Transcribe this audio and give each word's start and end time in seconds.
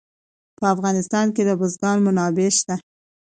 په 0.57 0.63
افغانستان 0.73 1.25
کې 1.35 1.41
د 1.45 1.51
بزګان 1.59 1.97
منابع 2.05 2.49
شته. 2.57 2.75